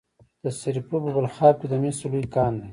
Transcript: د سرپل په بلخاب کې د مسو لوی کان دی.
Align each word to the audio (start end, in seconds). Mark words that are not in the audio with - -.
د 0.43 0.45
سرپل 0.59 0.99
په 1.03 1.09
بلخاب 1.15 1.55
کې 1.59 1.67
د 1.69 1.73
مسو 1.83 2.05
لوی 2.13 2.25
کان 2.35 2.53
دی. 2.61 2.69